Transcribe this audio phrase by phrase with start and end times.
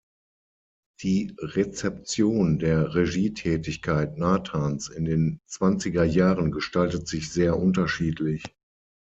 [1.03, 8.41] Die Rezeption der Regietätigkeit Natans in den zwanziger Jahren gestaltet sich sehr unterschiedlich.